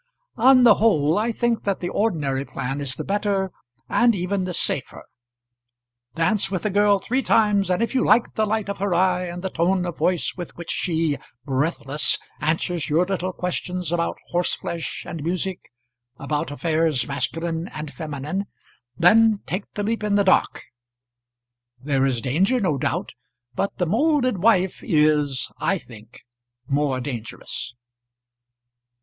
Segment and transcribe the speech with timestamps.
[0.37, 3.51] On the whole I think that the ordinary plan is the better,
[3.87, 5.03] and even the safer.
[6.15, 9.25] Dance with a girl three times, and if you like the light of her eye
[9.27, 15.05] and the tone of voice with which she, breathless, answers your little questions about horseflesh
[15.05, 15.69] and music
[16.17, 18.45] about affairs masculine and feminine,
[18.97, 20.63] then take the leap in the dark.
[21.79, 23.13] There is danger, no doubt;
[23.53, 26.21] but the moulded wife is, I think,
[26.67, 27.75] more dangerous.